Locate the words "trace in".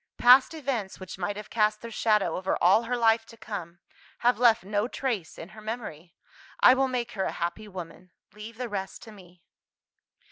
4.87-5.49